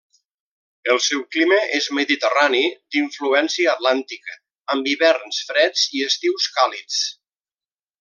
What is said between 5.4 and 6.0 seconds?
freds